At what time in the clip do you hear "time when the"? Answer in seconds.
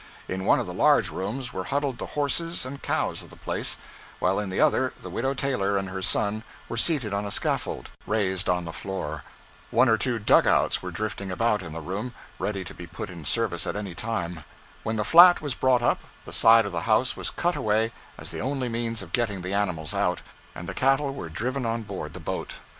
13.93-15.05